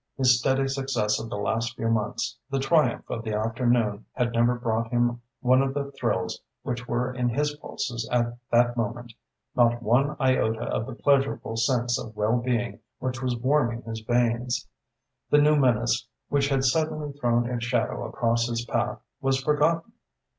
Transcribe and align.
His 0.17 0.39
steady 0.39 0.67
success 0.67 1.19
of 1.19 1.29
the 1.29 1.37
last 1.37 1.75
few 1.75 1.87
months, 1.87 2.35
the 2.49 2.57
triumph 2.59 3.07
of 3.07 3.23
the 3.23 3.35
afternoon 3.35 4.07
had 4.13 4.31
never 4.33 4.55
brought 4.55 4.87
him 4.89 5.21
one 5.41 5.61
of 5.61 5.75
the 5.75 5.91
thrills 5.91 6.41
which 6.63 6.87
were 6.87 7.13
in 7.13 7.29
his 7.29 7.55
pulses 7.57 8.09
at 8.11 8.35
that 8.51 8.75
moment, 8.75 9.13
not 9.55 9.83
one 9.83 10.15
iota 10.19 10.61
of 10.63 10.87
the 10.87 10.95
pleasurable 10.95 11.55
sense 11.55 11.99
of 12.03 12.15
well 12.17 12.39
being 12.39 12.79
which 12.97 13.21
was 13.21 13.35
warming 13.37 13.83
his 13.83 13.99
veins. 13.99 14.67
The 15.29 15.37
new 15.37 15.55
menace 15.55 16.07
which 16.29 16.49
had 16.49 16.63
suddenly 16.63 17.11
thrown 17.11 17.47
its 17.47 17.65
shadow 17.65 18.03
across 18.07 18.47
his 18.49 18.65
path 18.65 18.97
was 19.21 19.39
forgotten. 19.43 19.91